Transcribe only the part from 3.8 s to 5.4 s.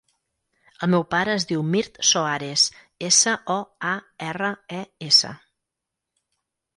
a, erra, e, essa.